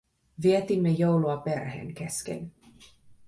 Vietimme 0.43 0.89
joulua 0.89 1.37
perheen 1.37 1.93
kesken 1.93 2.51